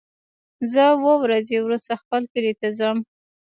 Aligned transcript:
زه 0.71 0.81
اووه 0.93 1.15
ورځې 1.23 1.57
وروسته 1.61 1.93
خپل 2.03 2.21
کلی 2.33 2.53
ته 2.59 2.67
ځم. 2.77 2.97